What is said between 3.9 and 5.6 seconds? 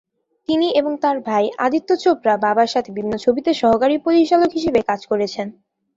পরিচালক হিসেবে কাজ করেছেন।